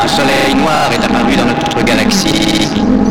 [0.00, 2.28] Un soleil noir est apparu dans notre galaxie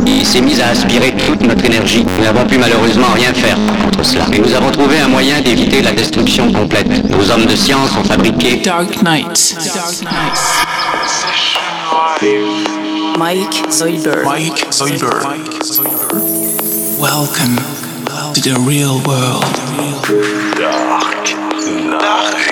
[0.06, 2.06] et s'est mis à aspirer toute notre énergie.
[2.17, 4.25] Nous n'avons pu malheureusement rien faire contre cela.
[4.29, 6.88] Mais nous avons trouvé un moyen d'éviter la destruction complète.
[7.09, 9.57] Nos hommes de science ont fabriqué Dark Knight.
[9.75, 10.39] Dark Knight.
[13.17, 14.25] Mike Zoidberg.
[14.25, 15.23] Mike Zoidberg.
[16.99, 17.57] Welcome
[18.33, 19.43] to the real world.
[20.57, 21.35] Dark
[21.67, 22.46] Knight.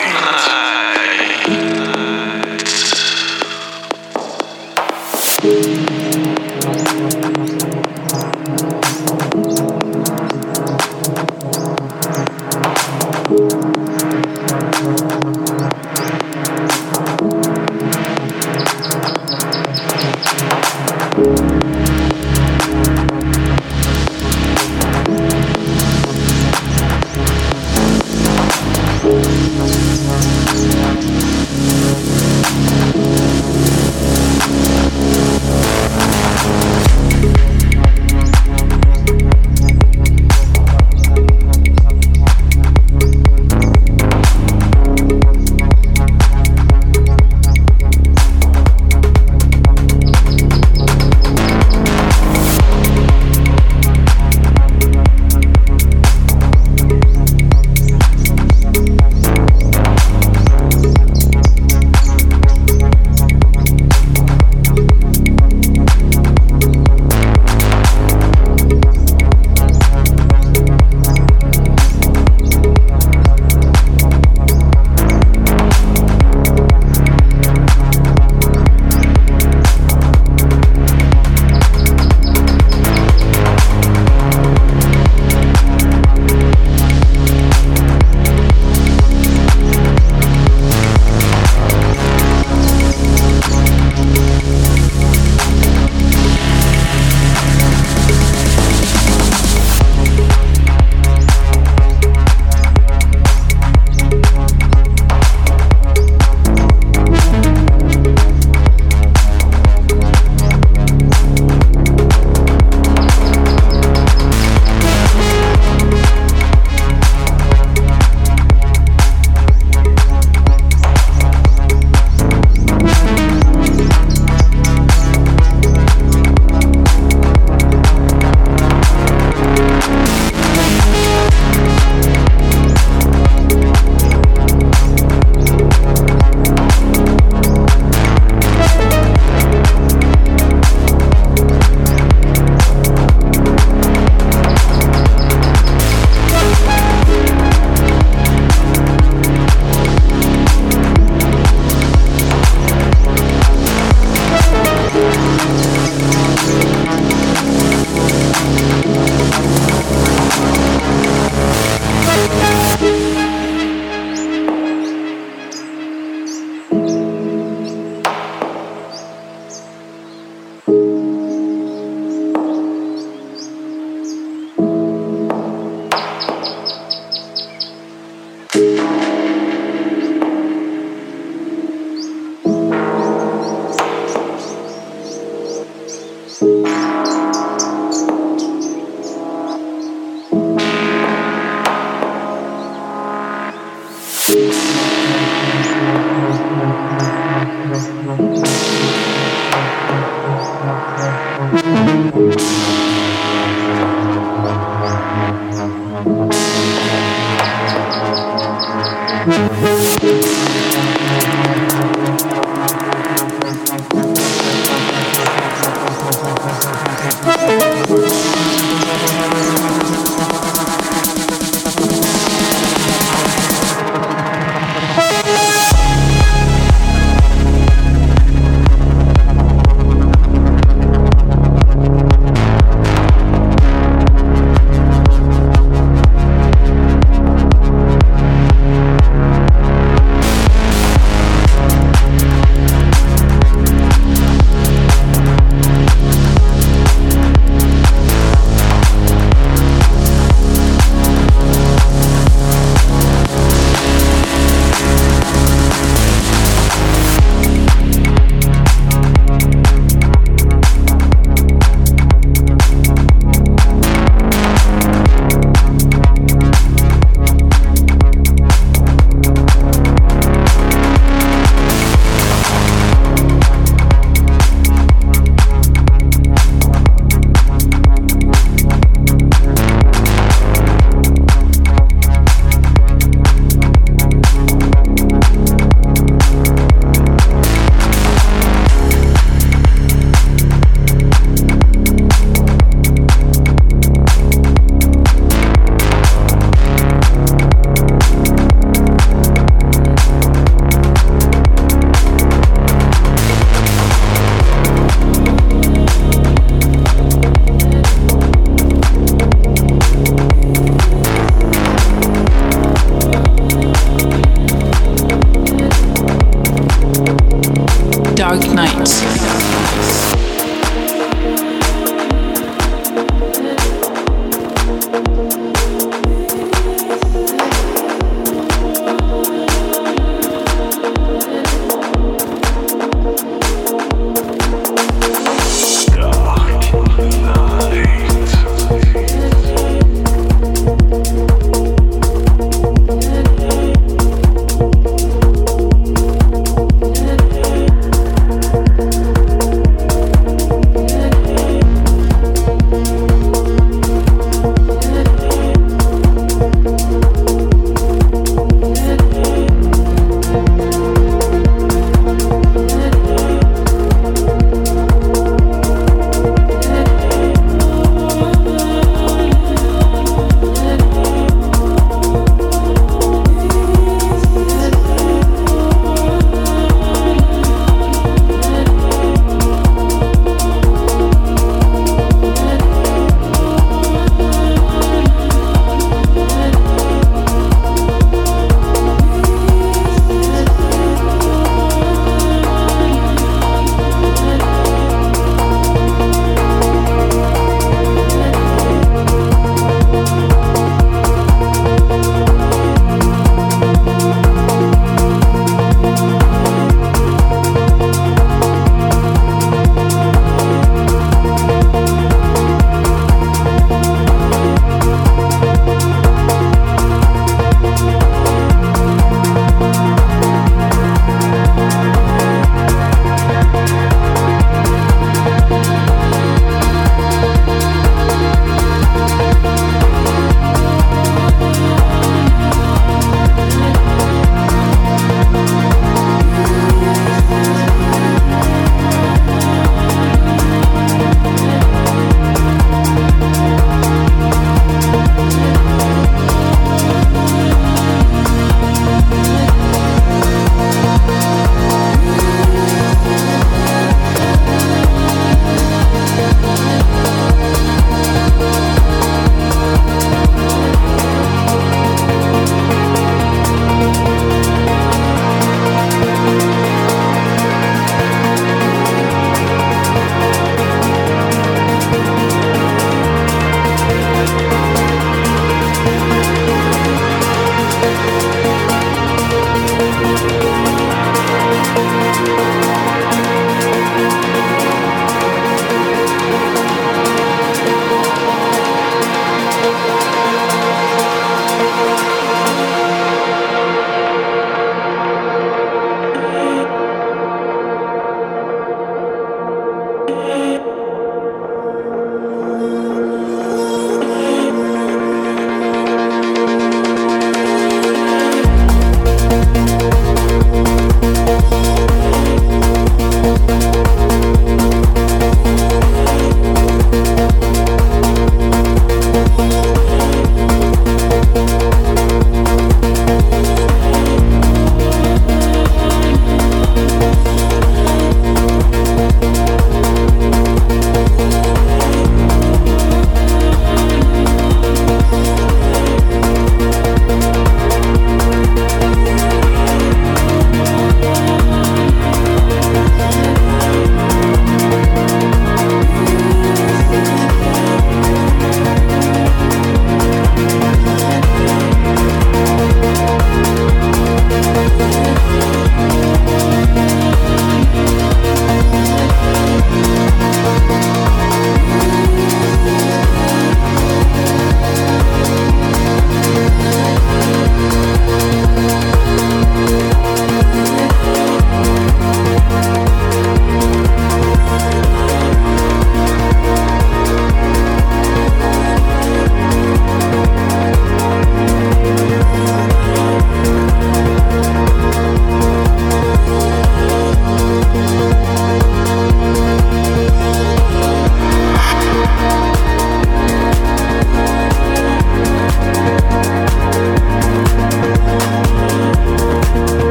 [318.26, 319.35] Dark Nights.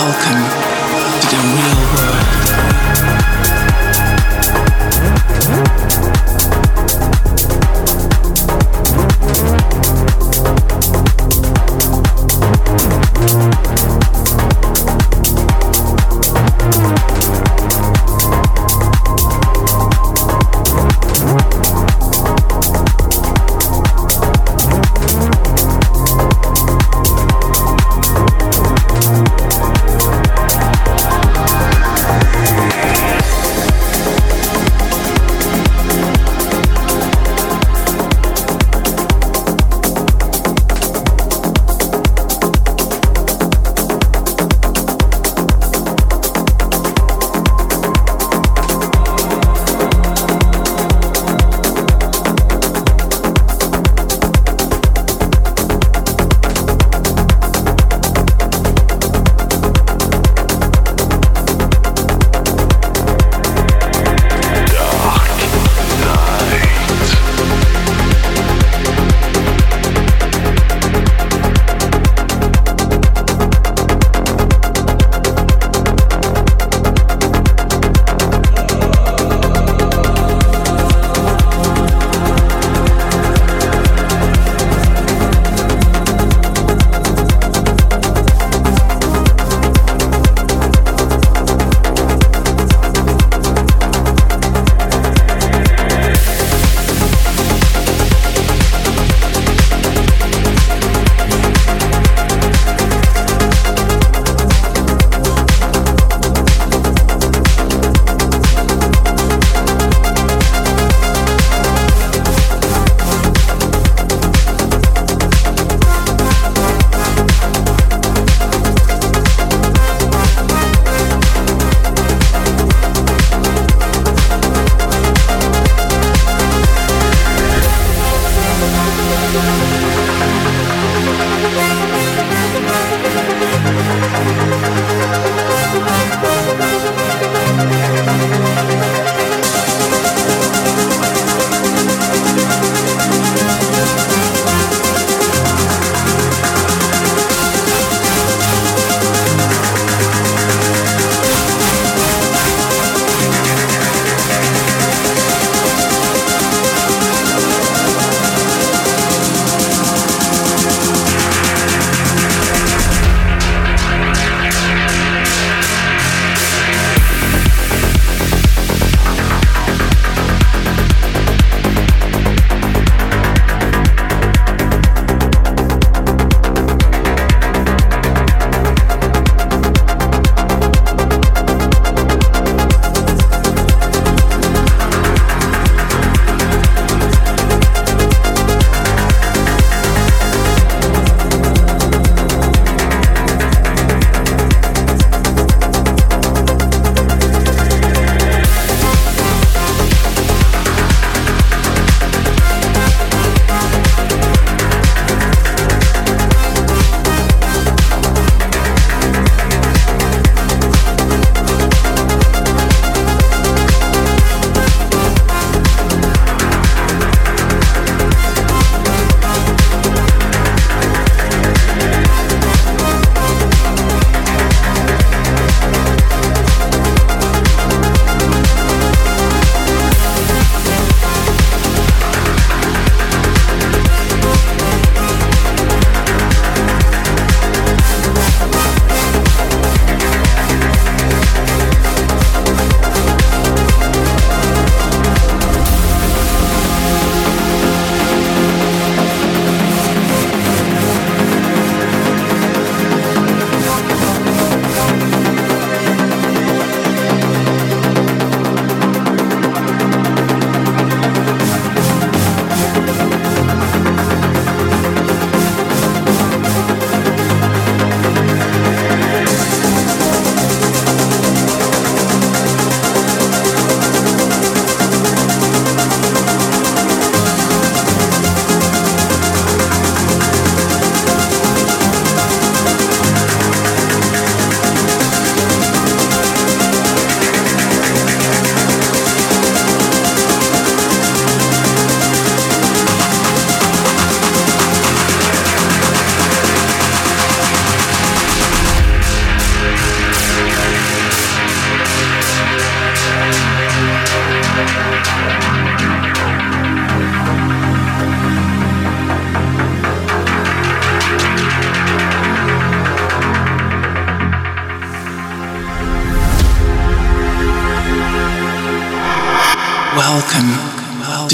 [0.00, 0.59] Welcome.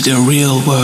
[0.07, 0.76] The real world.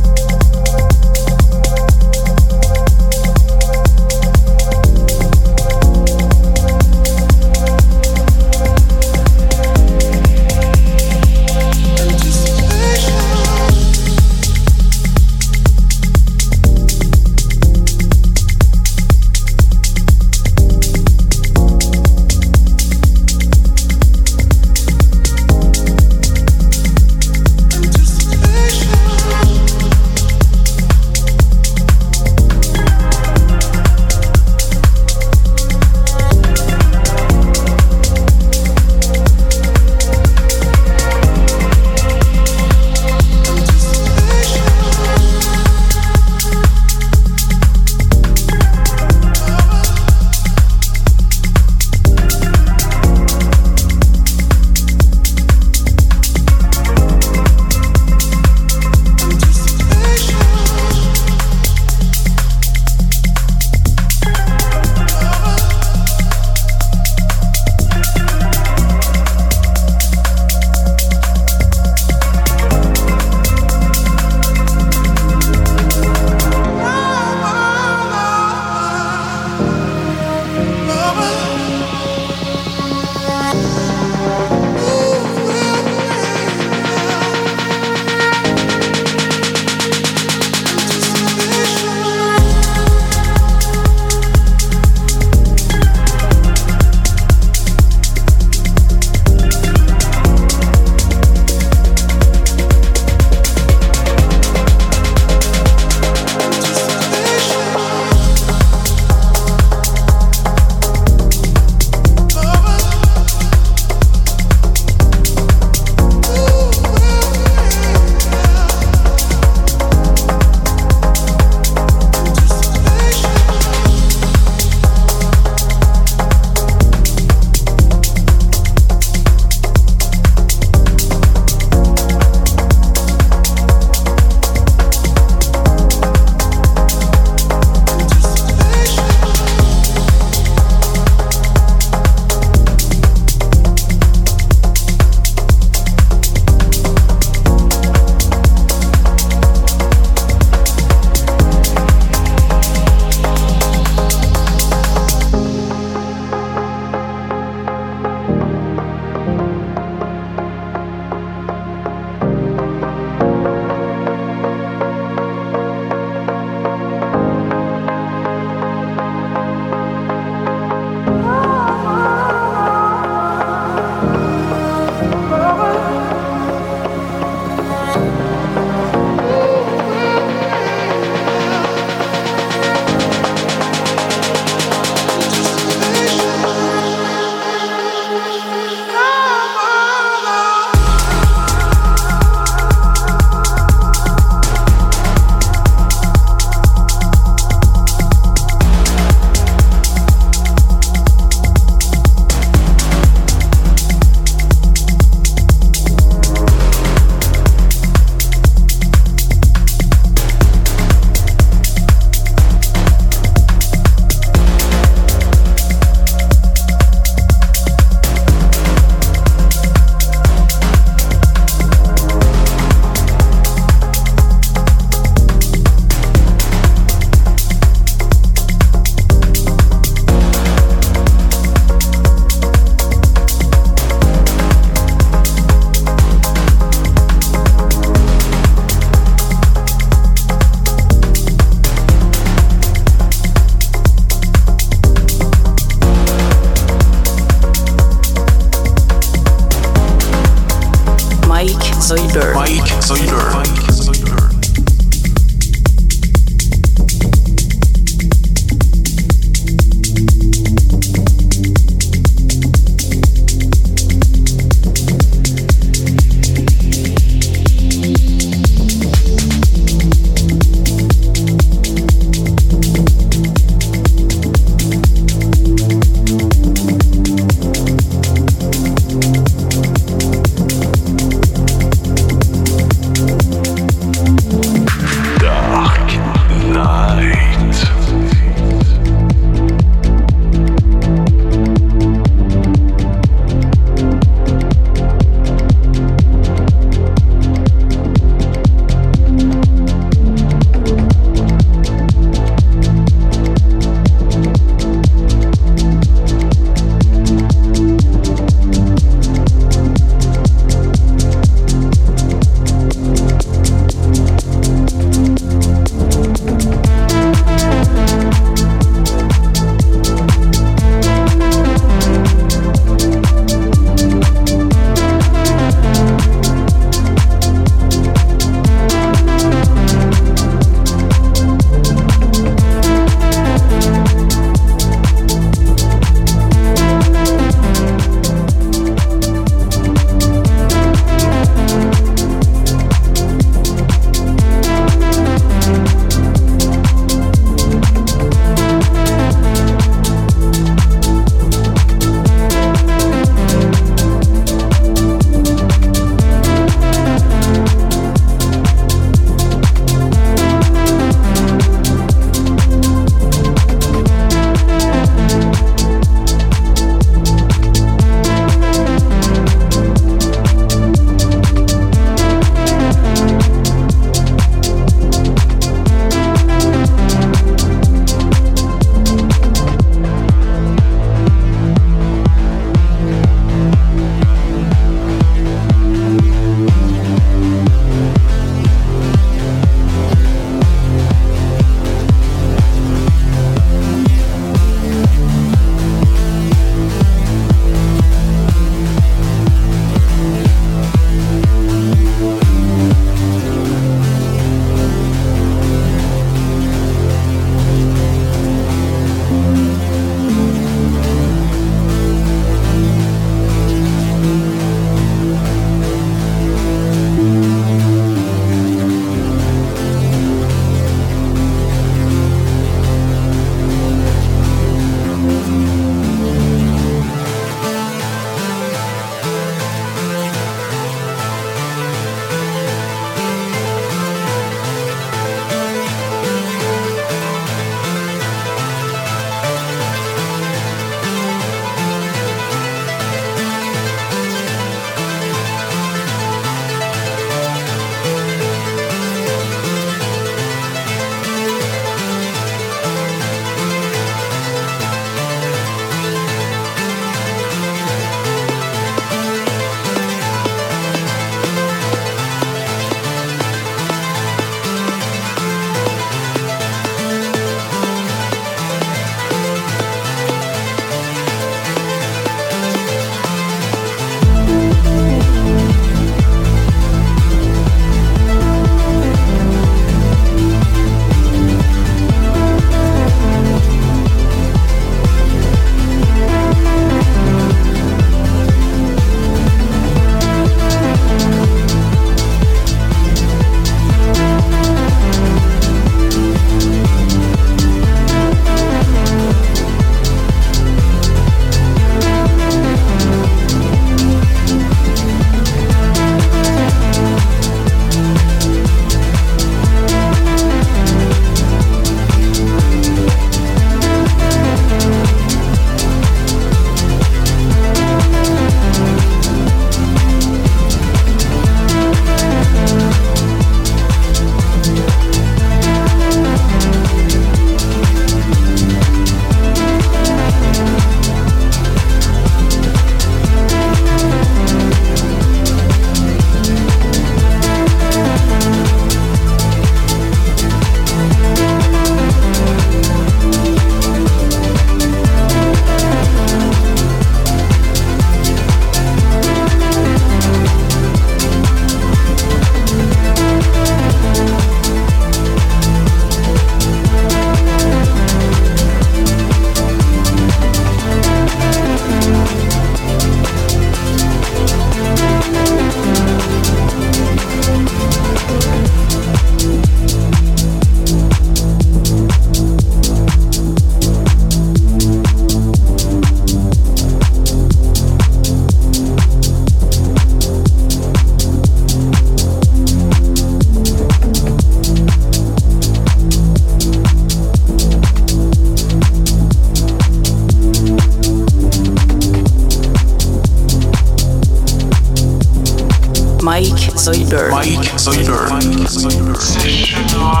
[597.01, 598.09] Zoidberg.
[598.11, 599.01] Mike Zoidberg.
[599.01, 600.00] Session Live.